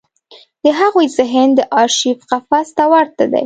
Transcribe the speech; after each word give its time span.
د 0.63 0.65
هغوی 0.79 1.07
ذهن 1.17 1.49
د 1.55 1.59
ارشیف 1.81 2.19
قفس 2.29 2.67
ته 2.77 2.83
ورته 2.93 3.23
دی. 3.31 3.39